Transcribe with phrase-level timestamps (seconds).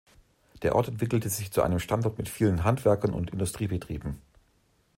[0.63, 4.19] Der Ort entwickelte sich zu einem Standort mit vielen Handwerkern und Industriebetrieben.